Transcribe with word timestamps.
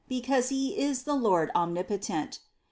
Because 0.09 0.49
He 0.49 0.79
is 0.79 1.03
the 1.03 1.13
Lord 1.13 1.51
omnipotent 1.53 2.39